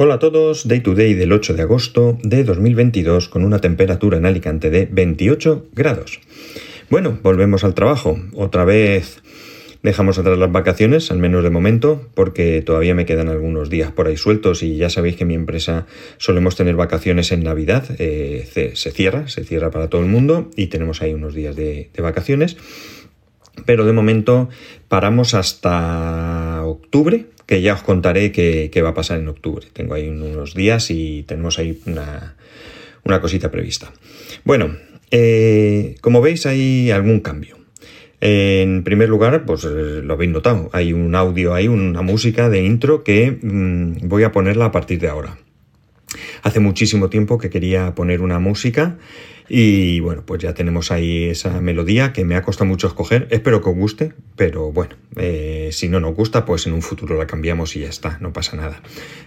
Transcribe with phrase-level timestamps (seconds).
[0.00, 4.16] Hola a todos, Day to Day del 8 de agosto de 2022 con una temperatura
[4.16, 6.20] en Alicante de 28 grados.
[6.88, 8.16] Bueno, volvemos al trabajo.
[8.34, 9.20] Otra vez
[9.82, 14.06] dejamos atrás las vacaciones, al menos de momento, porque todavía me quedan algunos días por
[14.06, 15.86] ahí sueltos y ya sabéis que mi empresa
[16.18, 17.84] solemos tener vacaciones en Navidad.
[17.98, 21.90] Eh, se, cierra, se cierra para todo el mundo y tenemos ahí unos días de
[21.98, 22.56] vacaciones.
[23.66, 24.48] Pero de momento
[24.88, 26.27] paramos hasta
[26.88, 29.66] octubre, que ya os contaré qué, va a pasar en octubre.
[29.74, 32.34] Tengo ahí unos días y tenemos ahí una,
[33.20, 33.92] cosita prevista.
[34.44, 34.74] Bueno,
[35.10, 37.58] eh, como veis hay algún cambio.
[38.20, 42.64] En primer lugar, pues eh, lo habéis notado, hay un audio, hay una música de
[42.64, 45.38] intro que mm, voy a ponerla a partir de ahora.
[46.42, 48.96] Hace muchísimo tiempo que quería poner una música
[49.48, 53.26] y bueno, pues ya tenemos ahí esa melodía que me ha costado mucho escoger.
[53.30, 57.16] Espero que os guste, pero bueno, eh, si no nos gusta, pues en un futuro
[57.16, 58.82] la cambiamos y ya está, no pasa nada.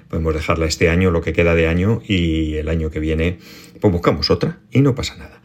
[0.10, 3.40] Podemos dejarla este año, lo que queda de año, y el año que viene,
[3.80, 5.42] pues buscamos otra y no pasa nada.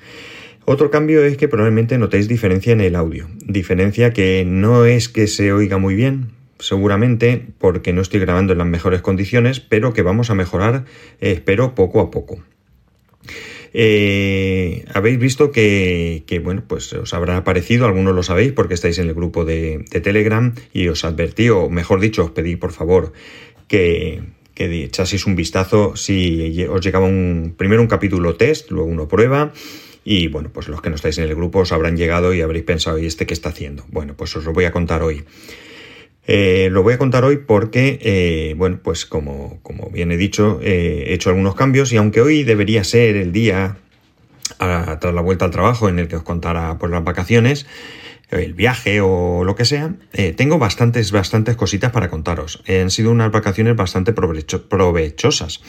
[0.66, 3.28] Otro cambio es que probablemente notéis diferencia en el audio.
[3.46, 8.58] Diferencia que no es que se oiga muy bien, seguramente porque no estoy grabando en
[8.58, 10.84] las mejores condiciones, pero que vamos a mejorar,
[11.20, 12.42] eh, espero, poco a poco.
[13.72, 19.08] Eh, habéis visto que, bueno, pues os habrá parecido, algunos lo sabéis porque estáis en
[19.08, 23.12] el grupo de, Telegram y os advertí, o mejor dicho, os pedí por favor
[23.68, 24.22] que,
[24.54, 29.52] que echaseis un vistazo si os llegaba un, primero un capítulo test, luego uno prueba.
[30.08, 32.64] Y bueno, pues los que no estáis en el grupo os habrán llegado y habréis
[32.64, 33.84] pensado, ¿y este qué está haciendo?
[33.88, 35.24] Bueno, pues os lo voy a contar hoy.
[36.26, 40.58] Eh, lo voy a contar hoy porque, eh, bueno, pues como, como, bien he dicho,
[40.60, 43.76] eh, he hecho algunos cambios y aunque hoy debería ser el día
[44.58, 47.66] tras la vuelta al trabajo en el que os contara por las vacaciones,
[48.30, 49.94] el viaje o lo que sea,
[50.36, 52.62] tengo bastantes, bastantes cositas para contaros.
[52.68, 55.60] han sido unas vacaciones bastante provechosas.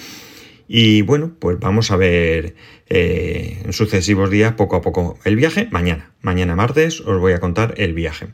[0.67, 2.55] Y bueno, pues vamos a ver
[2.87, 5.67] en sucesivos días, poco a poco, el viaje.
[5.71, 8.27] Mañana, mañana martes, os voy a contar el viaje.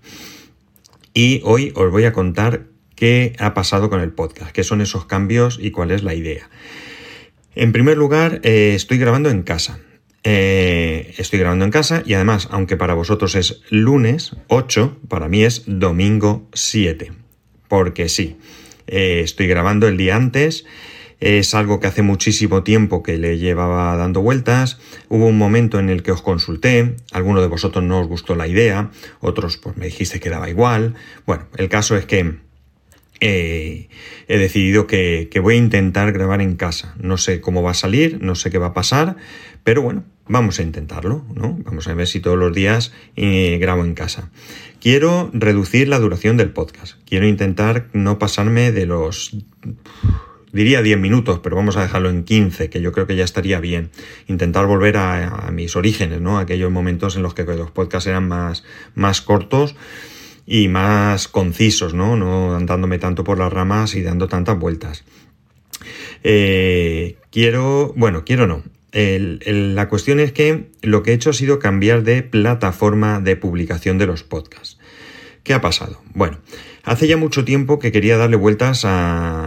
[1.13, 2.66] Y hoy os voy a contar
[2.96, 6.50] qué ha pasado con el podcast, qué son esos cambios y cuál es la idea.
[7.56, 9.79] En primer lugar, eh, estoy grabando en casa.
[10.24, 15.44] Eh, estoy grabando en casa y además, aunque para vosotros es lunes 8, para mí
[15.44, 17.12] es domingo 7.
[17.68, 18.38] Porque sí,
[18.88, 20.66] eh, estoy grabando el día antes
[21.23, 24.78] es algo que hace muchísimo tiempo que le llevaba dando vueltas.
[25.07, 28.45] Hubo un momento en el que os consulté, alguno de vosotros no os gustó la
[28.45, 28.91] idea,
[29.22, 30.95] otros pues me dijiste que daba igual.
[31.25, 32.39] Bueno, el caso es que
[33.22, 33.88] eh,
[34.28, 36.94] he decidido que, voy a intentar grabar en casa.
[37.00, 39.16] No sé cómo va a salir, no sé qué va a pasar,
[39.63, 41.57] pero bueno, vamos a intentarlo, ¿no?
[41.63, 44.29] Vamos a ver si todos los días eh, grabo en casa.
[44.81, 46.95] Quiero reducir la duración del podcast.
[47.06, 49.38] Quiero intentar no pasarme de los
[50.53, 53.59] diría 10 minutos, pero vamos a dejarlo en 15, que yo creo que ya estaría
[53.59, 53.89] bien.
[54.27, 56.37] Intentar volver a, mis orígenes, ¿no?
[56.37, 58.63] Aquellos momentos en los que los podcasts eran más,
[58.95, 59.75] más cortos
[60.45, 62.15] y más concisos, ¿no?
[62.15, 65.03] No andándome tanto por las ramas y dando tantas vueltas.
[66.23, 68.63] Eh, quiero, bueno, quiero no.
[68.93, 73.97] la cuestión es que lo que he hecho ha sido cambiar de plataforma de publicación
[73.97, 74.77] de los podcasts.
[75.43, 76.01] ¿Qué ha pasado?
[76.13, 76.37] Bueno,
[76.83, 79.42] hace ya mucho tiempo que quería darle vueltas a,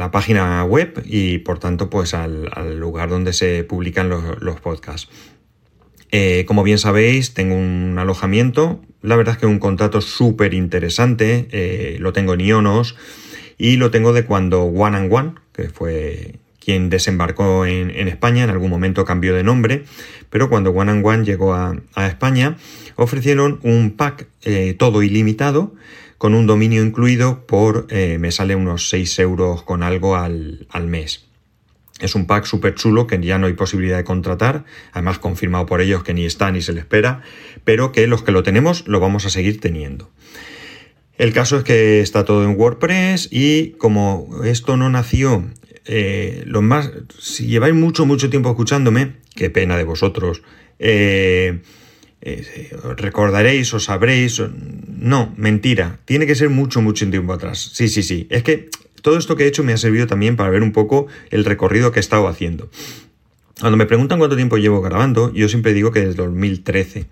[0.00, 5.10] la página web y por tanto pues al, lugar donde se publican los, podcasts.
[6.10, 11.48] Eh, como bien sabéis, tengo un alojamiento, la verdad es que un contrato súper interesante,
[11.52, 12.96] eh, lo tengo en Ionos
[13.58, 18.50] y lo tengo de cuando One and One, que fue quien desembarcó en, España, en
[18.50, 19.84] algún momento cambió de nombre,
[20.30, 22.56] pero cuando One and One llegó a España,
[22.96, 25.74] ofrecieron un pack eh, todo ilimitado
[26.20, 31.24] con un dominio incluido por, eh, me sale unos 6 euros con algo al, mes.
[31.98, 35.80] Es un pack súper chulo que ya no hay posibilidad de contratar, además confirmado por
[35.80, 37.22] ellos que ni está ni se le espera,
[37.64, 40.10] pero que los que lo tenemos lo vamos a seguir teniendo.
[41.16, 45.46] El caso es que está todo en WordPress y como esto no nació,
[45.86, 50.42] eh, más, si lleváis mucho, mucho tiempo escuchándome, qué pena de vosotros,
[50.78, 51.60] eh,
[52.22, 54.42] eh, recordaréis o sabréis.
[54.86, 56.00] No, mentira.
[56.04, 57.70] Tiene que ser mucho, mucho tiempo atrás.
[57.72, 58.26] Sí, sí, sí.
[58.30, 58.68] Es que
[59.02, 61.92] todo esto que he hecho me ha servido también para ver un poco el recorrido
[61.92, 62.70] que he estado haciendo.
[63.60, 67.06] Cuando me preguntan cuánto tiempo llevo grabando, yo siempre digo que desde 2013.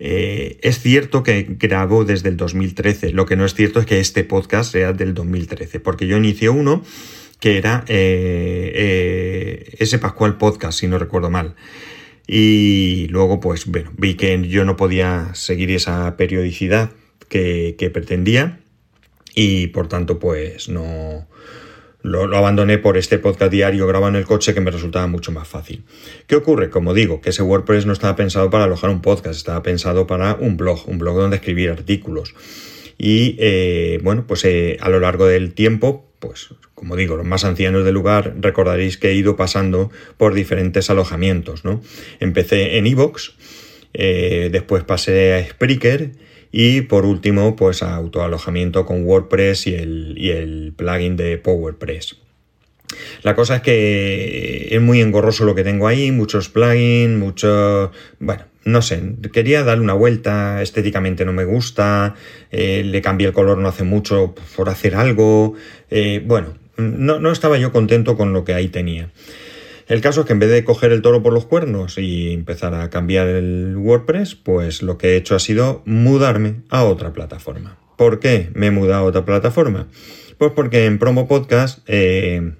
[0.00, 3.98] Eh, es cierto que grabo desde el 2013, lo que no es cierto es que
[3.98, 6.84] este podcast sea del 2013, porque yo inicié uno
[7.40, 11.54] que era eh, ese Pascual Podcast, si no recuerdo mal.
[12.30, 16.90] Y luego, pues bueno, vi que yo no podía seguir esa periodicidad
[17.28, 18.60] que, pretendía
[19.34, 21.26] y por tanto, pues no,
[22.02, 25.48] lo, abandoné por este podcast diario grabado en el coche que me resultaba mucho más
[25.48, 25.84] fácil.
[26.26, 26.68] ¿Qué ocurre?
[26.68, 30.34] Como digo, que ese WordPress no estaba pensado para alojar un podcast, estaba pensado para
[30.34, 32.34] un blog, un blog donde escribir artículos.
[32.98, 37.44] Y eh, bueno, pues eh, a lo largo del tiempo, pues como digo, los más
[37.44, 41.82] ancianos del lugar recordaréis que he ido pasando por diferentes alojamientos, ¿no?
[42.20, 43.34] Empecé en Evox,
[43.94, 46.12] eh, después pasé a Spreaker
[46.52, 52.16] y por último, pues a autoalojamiento con WordPress y el, y el plugin de PowerPress.
[53.22, 57.92] La cosa es que es muy engorroso lo que tengo ahí, muchos plugins, mucho...
[58.18, 62.14] Bueno, no sé, quería darle una vuelta, estéticamente no me gusta,
[62.50, 65.54] eh, le cambié el color no hace mucho por hacer algo,
[65.90, 69.10] eh, bueno, no, no estaba yo contento con lo que ahí tenía.
[69.88, 72.74] El caso es que en vez de coger el toro por los cuernos y empezar
[72.74, 77.78] a cambiar el WordPress, pues lo que he hecho ha sido mudarme a otra plataforma.
[77.96, 79.88] ¿Por qué me he mudado a otra plataforma?
[80.36, 82.52] Pues porque en Promo Podcast eh,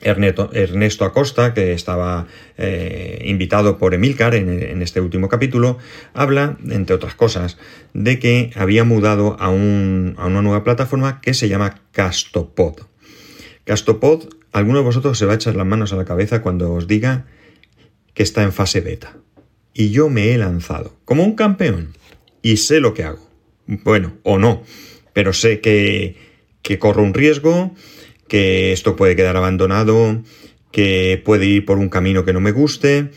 [0.00, 2.26] Ernesto, Acosta, que estaba
[2.58, 5.78] eh, invitado por Emilcar en, este último capítulo,
[6.12, 7.58] habla, entre otras cosas,
[7.94, 12.82] de que había mudado a, una nueva plataforma que se llama Castopod.
[13.64, 16.86] Castopod alguno de vosotros se va a echar las manos a la cabeza cuando os
[16.86, 17.26] diga
[18.14, 19.16] que está en fase beta.
[19.74, 21.92] Y yo me he lanzado como un campeón
[22.42, 23.28] y sé lo que hago.
[23.66, 24.62] Bueno, o no,
[25.12, 26.16] pero sé que
[26.78, 27.74] corro un riesgo,
[28.28, 30.22] que esto puede quedar abandonado,
[30.72, 33.10] que puede ir por un camino que no me guste,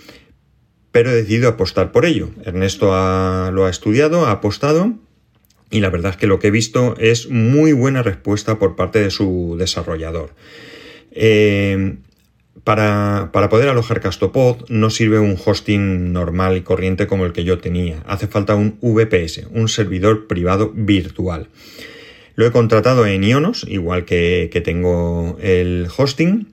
[0.91, 2.29] pero he decidido apostar por ello.
[2.43, 4.95] Ernesto lo ha estudiado, ha apostado
[5.71, 8.99] y la verdad es que lo que he visto es muy buena respuesta por parte
[8.99, 10.33] de su desarrollador.
[11.11, 11.97] Eh,
[12.63, 17.59] para, poder alojar Castopod no sirve un hosting normal y corriente como el que yo
[17.59, 18.03] tenía.
[18.05, 21.47] Hace falta un VPS, un servidor privado virtual.
[22.39, 26.47] Lo he contratado en Ionos, igual que, tengo el hosting.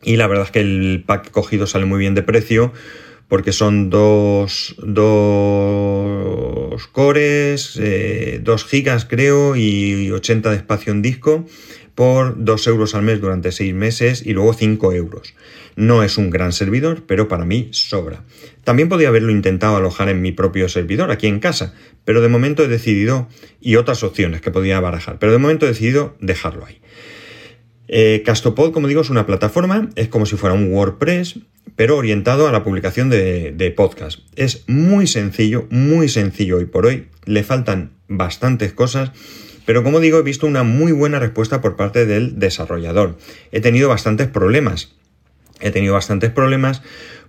[0.00, 2.72] Y la verdad es que el pack cogido sale muy bien de precio
[3.26, 11.44] porque son dos, dos cores, 2 eh, gigas creo y 80 de espacio en disco
[11.98, 15.34] por 2 euros al mes durante 6 meses y luego 5 euros.
[15.74, 18.22] No es un gran servidor, pero para mí sobra.
[18.62, 21.74] También podía haberlo intentado alojar en mi propio servidor, aquí en casa,
[22.04, 23.26] pero de momento he decidido,
[23.60, 26.80] y otras opciones que podía barajar, pero de momento he decidido dejarlo ahí.
[27.88, 31.40] Eh, Castopod, como digo, es una plataforma, es como si fuera un WordPress,
[31.74, 34.20] pero orientado a la publicación de, de podcast.
[34.36, 39.10] Es muy sencillo, muy sencillo hoy por hoy, le faltan bastantes cosas
[39.68, 43.18] pero como digo, he visto una muy buena respuesta por parte del desarrollador.
[43.52, 44.94] He tenido bastantes problemas.
[45.60, 46.80] He tenido bastantes problemas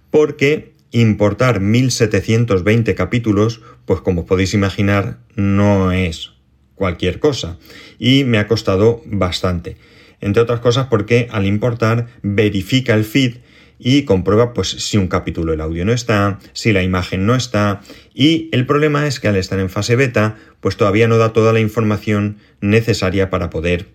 [0.09, 6.31] porque importar 1720 capítulos, pues como podéis imaginar, no es
[6.75, 7.57] cualquier cosa.
[7.97, 9.75] Y me ha costado bastante.
[10.21, 13.39] Entre otras cosas porque al importar verifica el feed
[13.79, 17.81] y comprueba pues si un capítulo el audio no está, si la imagen no está
[18.13, 21.53] y el problema es que al estar en fase beta pues todavía no da toda
[21.53, 23.87] la información necesaria para poder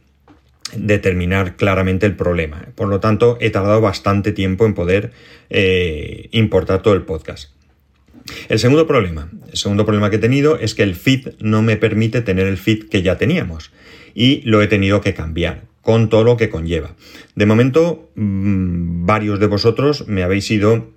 [0.75, 2.67] determinar claramente el problema.
[2.75, 5.13] Por lo tanto, he tardado bastante tiempo en poder
[5.51, 7.51] eh, importar todo el podcast.
[8.49, 11.77] El segundo problema, el segundo problema que he tenido es que el feed no me
[11.77, 13.71] permite tener el feed que ya teníamos
[14.15, 16.97] y lo he tenido que cambiar con todo lo que conlleva.
[17.37, 20.91] De momento, mm, varios de vosotros me habéis ido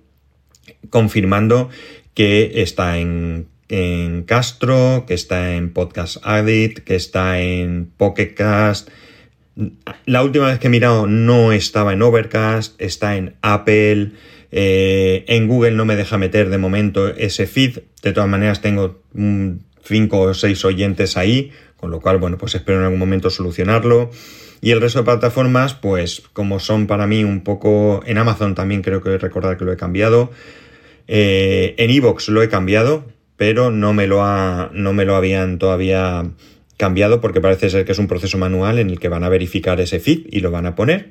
[0.90, 1.68] confirmando
[2.14, 3.46] que está en,
[4.26, 8.88] Castro, que está en Podcast Addict, que está en Pocketcast.
[10.06, 14.12] La última vez que he mirado no estaba en Overcast, está en Apple.
[14.50, 17.80] Eh, en Google no me deja meter de momento ese feed.
[18.02, 19.02] De todas maneras, tengo
[19.88, 24.10] 5 o 6 oyentes ahí, con lo cual, bueno, pues espero en algún momento solucionarlo.
[24.60, 28.02] Y el resto de plataformas, pues como son para mí un poco...
[28.06, 30.30] En Amazon también creo que recordar que lo he cambiado.
[31.06, 35.58] Eh, en Evox lo he cambiado, pero no me, lo ha, no me lo habían
[35.58, 36.30] todavía
[36.76, 39.80] cambiado porque parece ser que es un proceso manual en el que van a verificar
[39.80, 41.10] ese feed y lo van a poner.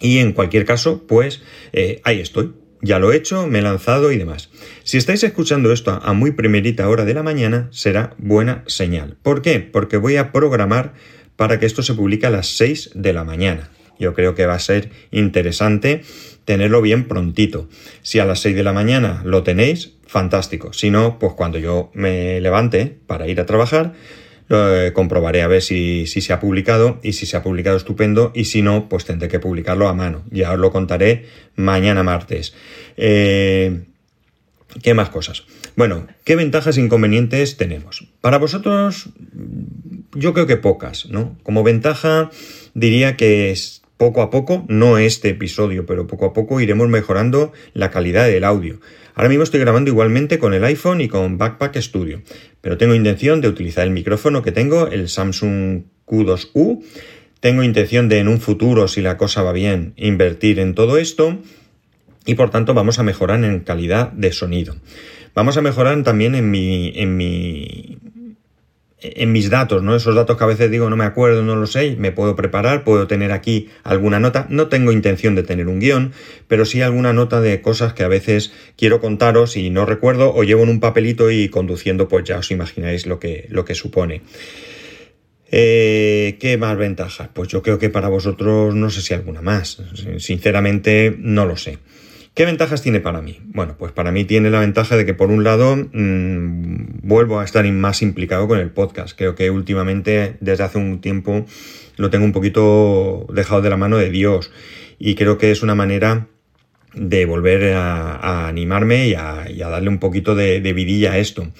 [0.00, 2.52] Y en cualquier caso, pues eh, ahí estoy.
[2.82, 4.50] Ya lo he hecho, me he lanzado y demás.
[4.84, 9.16] Si estáis escuchando esto a muy primerita hora de la mañana, será buena señal.
[9.22, 9.60] ¿Por qué?
[9.60, 10.94] Porque voy a programar
[11.36, 13.70] para que esto se publique a las 6 de la mañana.
[13.98, 16.02] Yo creo que va a ser interesante
[16.44, 17.68] tenerlo bien prontito.
[18.02, 20.72] Si a las 6 de la mañana lo tenéis, fantástico.
[20.72, 23.94] Si no, pues cuando yo me levante para ir a trabajar,
[24.48, 28.44] eh, comprobaré a ver si, se ha publicado y si se ha publicado estupendo y
[28.44, 30.22] si no, pues tendré que publicarlo a mano.
[30.30, 31.26] Ya os lo contaré
[31.56, 32.54] mañana martes.
[32.96, 33.84] Eh,
[34.82, 35.44] ¿Qué más cosas?
[35.74, 38.06] Bueno, ¿qué ventajas e inconvenientes tenemos?
[38.20, 39.08] Para vosotros,
[40.14, 41.36] yo creo que pocas, ¿no?
[41.42, 42.30] Como ventaja,
[42.74, 47.52] diría que es poco a poco, no este episodio, pero poco a poco iremos mejorando
[47.72, 48.80] la calidad del audio.
[49.16, 52.20] Ahora mismo estoy grabando igualmente con el iPhone y con Backpack Studio,
[52.60, 56.84] pero tengo intención de utilizar el micrófono que tengo, el Samsung Q2U.
[57.40, 61.38] Tengo intención de en un futuro, si la cosa va bien, invertir en todo esto
[62.26, 64.76] y por tanto vamos a mejorar en calidad de sonido.
[65.34, 67.96] Vamos a mejorar también en mi, en mi,
[69.14, 69.94] en mis datos, ¿no?
[69.94, 72.84] Esos datos que a veces digo no me acuerdo, no lo sé, me puedo preparar,
[72.84, 74.46] puedo tener aquí alguna nota.
[74.50, 76.12] No tengo intención de tener un guion,
[76.48, 80.42] pero sí alguna nota de cosas que a veces quiero contaros y no recuerdo o
[80.44, 84.22] llevo en un papelito y conduciendo, pues ya os imagináis lo que, lo que supone.
[85.50, 87.28] Eh, ¿Qué más ventajas?
[87.32, 89.82] Pues yo creo que para vosotros no sé si alguna más.
[90.18, 91.78] Sinceramente no lo sé.
[92.36, 93.40] ¿Qué ventajas tiene para mí?
[93.44, 97.44] Bueno, pues para mí tiene la ventaja de que por un lado mmm, vuelvo a
[97.44, 99.16] estar más implicado con el podcast.
[99.16, 101.46] Creo que últimamente, desde hace un tiempo,
[101.96, 104.52] lo tengo un poquito dejado de la mano de Dios.
[104.98, 106.26] Y creo que es una manera
[106.92, 111.18] de volver a, animarme y a, y a, darle un poquito de, de vidilla a
[111.18, 111.50] esto.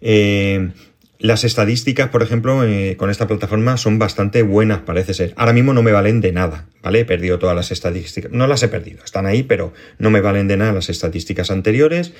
[0.00, 0.70] Eh,
[1.18, 5.32] las estadísticas, por ejemplo, eh, con esta plataforma son bastante buenas, parece ser.
[5.36, 7.00] Ahora mismo no me valen de nada, ¿vale?
[7.00, 8.32] He perdido todas las estadísticas.
[8.32, 12.12] No las he perdido, están ahí, pero no me valen de nada las estadísticas anteriores.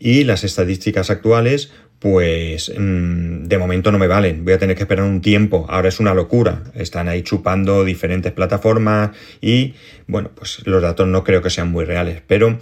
[0.00, 4.44] Y las estadísticas actuales, pues mmm, de momento no me valen.
[4.44, 5.66] Voy a tener que esperar un tiempo.
[5.68, 6.62] Ahora es una locura.
[6.74, 9.74] Están ahí chupando diferentes plataformas y,
[10.06, 12.22] bueno, pues los datos no creo que sean muy reales.
[12.28, 12.60] Pero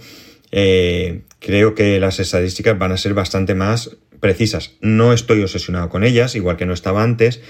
[0.51, 4.75] eh, creo que las estadísticas van a ser bastante más precisas.
[4.81, 7.41] No estoy obsesionado con ellas, igual que no estaba antes,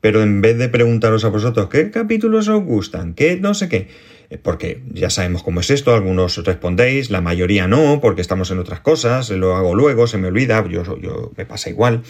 [0.00, 3.88] pero en vez de preguntaros a vosotros qué capítulos os gustan, qué no sé qué,
[4.30, 8.58] eh, porque ya sabemos cómo es esto, algunos respondéis, la mayoría no, porque estamos en
[8.58, 12.02] otras cosas, lo hago luego, se me olvida, yo, yo me pasa igual.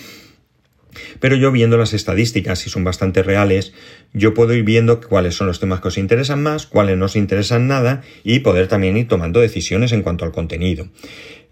[1.20, 3.72] Pero yo viendo las estadísticas, si son bastante reales,
[4.12, 7.14] yo puedo ir viendo cuáles son los temas que os interesan más, cuáles no os
[7.14, 10.88] interesan nada y poder también ir tomando decisiones en cuanto al contenido.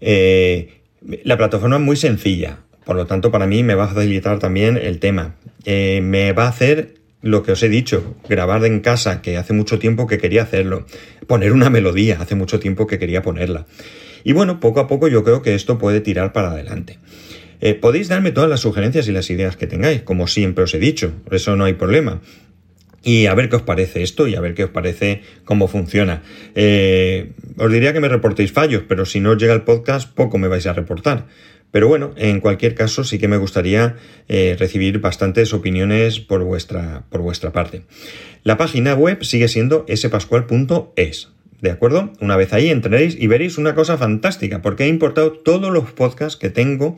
[0.01, 4.39] Eh, la plataforma es muy sencilla, por lo tanto para mí me va a facilitar
[4.39, 5.35] también el tema.
[5.65, 9.53] Eh, me va a hacer lo que os he dicho, grabar en casa, que hace
[9.53, 10.85] mucho tiempo que quería hacerlo,
[11.27, 13.65] poner una melodía, hace mucho tiempo que quería ponerla.
[14.23, 16.99] Y bueno, poco a poco yo creo que esto puede tirar para adelante.
[17.61, 20.79] Eh, podéis darme todas las sugerencias y las ideas que tengáis, como siempre os he
[20.79, 22.21] dicho, eso no hay problema.
[23.03, 26.21] Y a ver qué os parece esto y a ver qué os parece cómo funciona.
[26.55, 30.37] Eh, os diría que me reportéis fallos, pero si no os llega el podcast, poco
[30.37, 31.27] me vais a reportar.
[31.71, 33.95] Pero bueno, en cualquier caso sí que me gustaría
[34.27, 37.83] eh, recibir bastantes opiniones por vuestra, por vuestra parte.
[38.43, 41.29] La página web sigue siendo spascual.es.
[41.61, 42.13] ¿De acuerdo?
[42.21, 46.37] Una vez ahí entraréis y veréis una cosa fantástica, porque he importado todos los podcasts
[46.37, 46.97] que tengo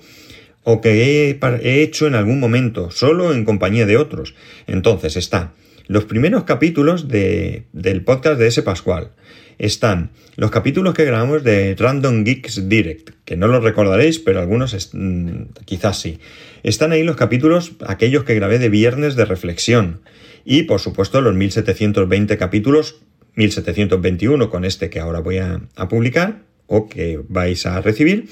[0.63, 4.36] o que he, he hecho en algún momento, solo en compañía de otros.
[4.67, 5.53] Entonces está
[5.88, 9.11] los primeros capítulos de, del podcast de ese Pascual.
[9.57, 14.89] Están los capítulos que grabamos de Random Geeks Direct, que no los recordaréis, pero algunos
[14.93, 16.19] mmm, quizás sí.
[16.63, 20.01] Están ahí los capítulos, aquellos que grabé de viernes de reflexión.
[20.45, 23.01] Y por supuesto los 1720 capítulos,
[23.35, 28.29] 1721 con este que ahora voy a, a publicar o que vais a recibir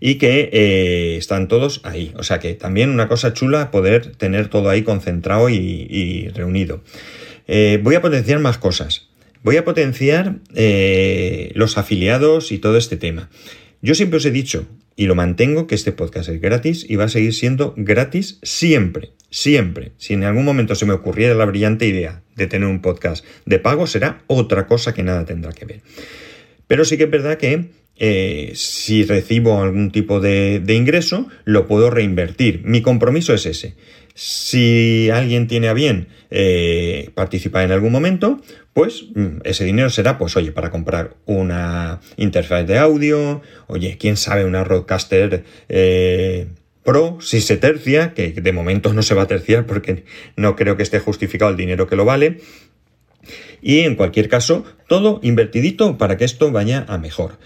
[0.00, 2.12] y que eh, están todos ahí.
[2.16, 6.82] O sea que también una cosa chula poder tener todo ahí concentrado y, reunido.
[7.46, 9.08] Eh, voy a potenciar más cosas.
[9.42, 13.30] Voy a potenciar eh, los afiliados y todo este tema.
[13.82, 17.04] Yo siempre os he dicho, y lo mantengo, que este podcast es gratis y va
[17.04, 19.92] a seguir siendo gratis siempre, siempre.
[19.98, 23.58] Si en algún momento se me ocurriera la brillante idea de tener un podcast de
[23.58, 25.82] pago, será otra cosa que nada tendrá que ver.
[26.66, 27.66] Pero sí que es verdad que
[27.98, 32.62] eh, si recibo algún tipo de, ingreso, lo puedo reinvertir.
[32.64, 33.74] Mi compromiso es ese.
[34.14, 38.40] Si alguien tiene a bien eh, participar en algún momento,
[38.72, 44.16] pues mm, ese dinero será, pues oye, para comprar una interfaz de audio, oye, quién
[44.16, 46.46] sabe, una Roadcaster eh,
[46.82, 50.04] Pro, si se tercia, que de momento no se va a terciar porque
[50.36, 52.38] no creo que esté justificado el dinero que lo vale.
[53.60, 57.38] Y en cualquier caso, todo invertidito para que esto vaya a mejor.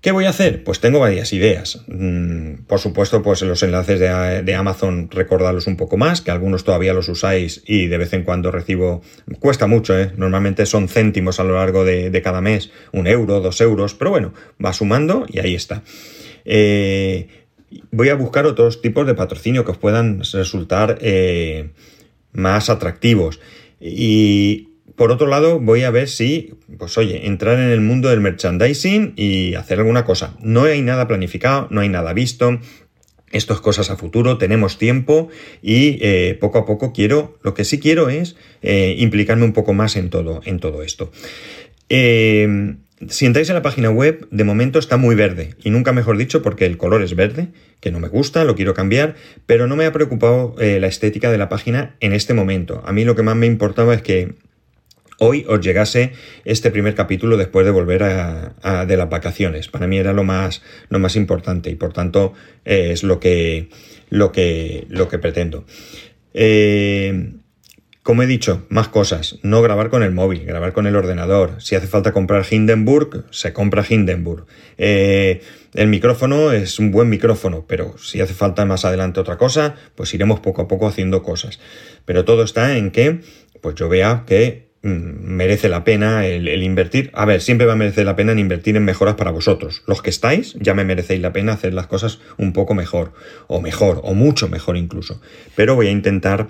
[0.00, 0.64] ¿Qué voy a hacer?
[0.64, 1.82] Pues tengo varias ideas.
[1.86, 6.94] Mm, por supuesto, pues los enlaces de, Amazon recordarlos un poco más, que algunos todavía
[6.94, 9.02] los usáis y de vez en cuando recibo...
[9.40, 10.12] Cuesta mucho, ¿eh?
[10.16, 14.32] Normalmente son céntimos a lo largo de, cada mes, un euro, dos euros, pero bueno,
[14.64, 15.82] va sumando y ahí está.
[16.46, 17.28] Eh,
[17.90, 21.72] voy a buscar otros tipos de patrocinio que os puedan resultar eh,
[22.32, 23.38] más atractivos.
[23.80, 24.69] Y
[25.00, 29.14] Por otro lado, voy a ver si, pues oye, entrar en el mundo del merchandising
[29.16, 30.36] y hacer alguna cosa.
[30.42, 32.58] No hay nada planificado, no hay nada visto.
[33.32, 35.30] Esto es cosas a futuro, tenemos tiempo
[35.62, 39.72] y eh, poco a poco quiero, lo que sí quiero es eh, implicarme un poco
[39.72, 41.10] más en todo, en todo esto.
[41.88, 42.74] Eh,
[43.08, 46.42] si entráis en la página web, de momento está muy verde, y nunca mejor dicho
[46.42, 47.48] porque el color es verde,
[47.80, 49.14] que no me gusta, lo quiero cambiar,
[49.46, 52.82] pero no me ha preocupado eh, la estética de la página en este momento.
[52.84, 54.34] A mí lo que más me importaba es que
[55.20, 56.12] hoy os llegase
[56.44, 59.68] este primer capítulo después de volver a, de las vacaciones.
[59.68, 62.32] Para mí era lo más, lo más importante y por tanto
[62.64, 63.68] eh, es lo que,
[64.08, 65.64] lo que, lo que pretendo.
[66.32, 67.34] Eh,
[68.02, 69.38] como he dicho, más cosas.
[69.42, 71.60] No grabar con el móvil, grabar con el ordenador.
[71.60, 74.46] Si hace falta comprar Hindenburg, se compra Hindenburg.
[74.78, 75.42] Eh,
[75.74, 80.14] el micrófono es un buen micrófono, pero si hace falta más adelante otra cosa, pues
[80.14, 81.60] iremos poco a poco haciendo cosas.
[82.06, 83.20] Pero todo está en que,
[83.60, 87.10] pues yo vea que merece la pena el, invertir.
[87.14, 89.82] A ver, siempre va a merecer la pena en invertir en mejoras para vosotros.
[89.86, 93.12] Los que estáis, ya me merecéis la pena hacer las cosas un poco mejor,
[93.46, 95.20] o mejor, o mucho mejor incluso.
[95.54, 96.48] Pero voy a intentar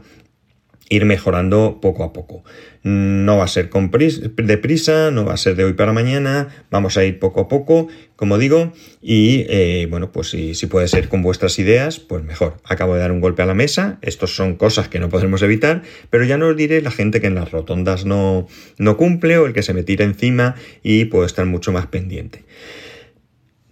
[0.90, 2.44] ir mejorando poco a poco.
[2.82, 6.96] No va a ser con deprisa, no va a ser de hoy para mañana, vamos
[6.96, 11.22] a ir poco a poco, como digo, y eh, bueno, pues si, puede ser con
[11.22, 12.56] vuestras ideas, pues mejor.
[12.64, 15.82] Acabo de dar un golpe a la mesa, estos son cosas que no podremos evitar,
[16.10, 19.46] pero ya no os diré la gente que en las rotondas no, no cumple o
[19.46, 22.44] el que se me tira encima y puedo estar mucho más pendiente.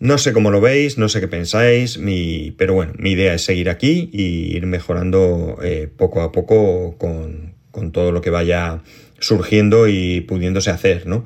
[0.00, 3.42] No sé cómo lo veis, no sé qué pensáis, mi, pero bueno, mi idea es
[3.42, 8.84] seguir aquí y ir mejorando eh, poco a poco con, con, todo lo que vaya
[9.18, 11.24] surgiendo y pudiéndose hacer, ¿no?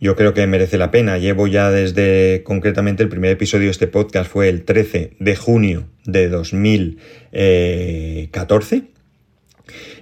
[0.00, 1.18] Yo creo que merece la pena.
[1.18, 5.86] Llevo ya desde, concretamente, el primer episodio de este podcast fue el 13 de junio
[6.04, 8.84] de 2014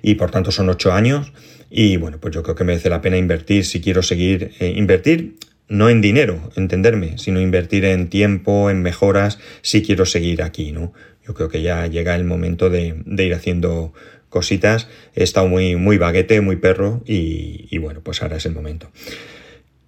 [0.03, 1.33] y por tanto son ocho años.
[1.71, 5.37] Y bueno, pues yo creo que merece la pena invertir si quiero seguir, eh, invertir
[5.69, 10.93] no en dinero, entenderme, sino invertir en tiempo, en mejoras, si quiero seguir aquí, ¿no?
[11.27, 13.93] Yo creo que ya llega el momento de, ir haciendo
[14.29, 14.89] cositas.
[15.15, 18.91] He estado muy, muy baguete, muy perro y, bueno, pues ahora es el momento.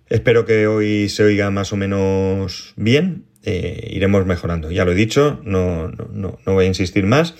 [0.08, 3.24] Espero que hoy se oiga más o menos bien.
[3.42, 4.70] Eh, iremos mejorando.
[4.70, 7.34] Ya lo he dicho, no, no, no, no voy a insistir más.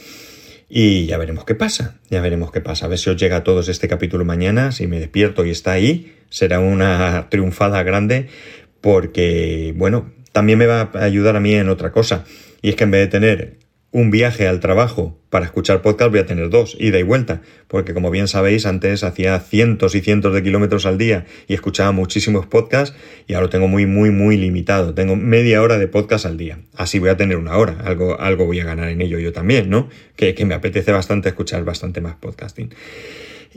[0.69, 2.87] Y ya veremos qué pasa, ya veremos qué pasa.
[2.87, 5.73] A ver si os llega a todos este capítulo mañana, si me despierto y está
[5.73, 8.27] ahí, será una triunfada grande
[8.81, 12.25] porque, bueno, también me va a ayudar a mí en otra cosa.
[12.61, 13.59] Y es que en vez de tener
[13.93, 17.95] un viaje al trabajo para escuchar podcast voy a tener dos, ida y vuelta, porque
[17.95, 22.47] como bien sabéis, antes hacía cientos y cientos de kilómetros al día y escuchaba muchísimos
[22.47, 22.97] podcasts
[23.29, 24.93] y ahora tengo muy, muy, muy limitado.
[24.93, 26.59] Tengo media hora de podcast al día.
[26.75, 27.79] Así voy a tener una hora.
[27.85, 29.89] Algo, algo voy a ganar en ello yo también, ¿no?
[30.17, 32.75] Que, que me apetece bastante escuchar bastante más podcasting.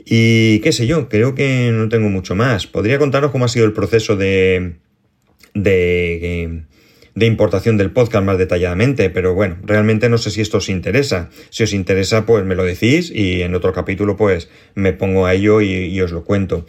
[0.04, 2.66] Y qué sé yo, creo que no tengo mucho más.
[2.66, 4.76] Podría contaros cómo ha sido el proceso de...
[5.54, 6.62] de
[7.18, 11.30] de importación del podcast más detalladamente, pero bueno, realmente no sé si esto os interesa.
[11.50, 15.34] Si os interesa, pues me lo decís y en otro capítulo pues me pongo a
[15.34, 16.66] ello y, os lo cuento.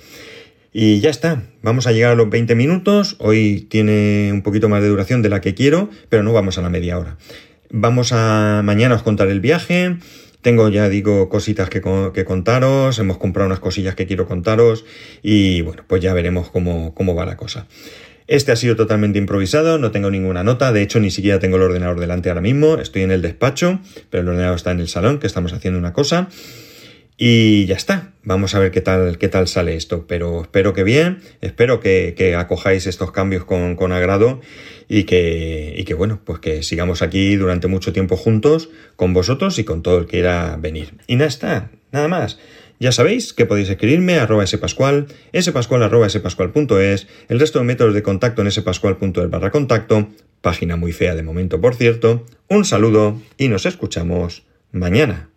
[0.74, 4.82] Y ya está, vamos a llegar a los 20 minutos, hoy tiene un poquito más
[4.82, 7.18] de duración de la que quiero, pero no vamos a la media hora.
[7.72, 9.98] Vamos a mañana os contar el viaje,
[10.42, 11.82] tengo ya digo cositas que,
[12.14, 14.86] que, contaros, hemos comprado unas cosillas que quiero contaros
[15.22, 17.68] y bueno, pues ya veremos cómo, cómo va la cosa.
[18.28, 21.64] Este ha sido totalmente improvisado, no tengo ninguna nota, de hecho ni siquiera tengo el
[21.64, 23.80] ordenador delante ahora mismo, estoy en el despacho,
[24.12, 26.30] pero el ordenador está en el salón, que estamos haciendo una cosa.
[27.22, 30.86] Y ya está, vamos a ver qué tal, qué tal sale esto, pero espero que
[30.86, 34.40] bien, espero que, acojáis estos cambios con, agrado
[34.88, 39.60] y que, y que, bueno, pues que sigamos aquí durante mucho tiempo juntos con vosotros
[39.60, 40.94] y con todo el que quiera venir.
[41.08, 42.40] Y nada está, nada más.
[42.80, 48.02] Ya sabéis que podéis escribirme a arroba spascual, spascual spascual.es, el resto de métodos de
[48.02, 50.08] contacto en spascual.es barra contacto,
[50.40, 52.26] página muy fea de momento por cierto.
[52.48, 55.30] Un saludo y nos escuchamos mañana.